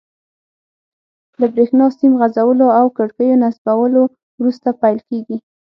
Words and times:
له 1.39 1.47
بریښنا 1.53 1.87
سیم 1.99 2.13
غځولو 2.21 2.67
او 2.79 2.85
کړکیو 2.97 3.39
نصبولو 3.43 4.01
وروسته 4.39 4.69
پیل 4.81 4.99
کیږي. 5.09 5.37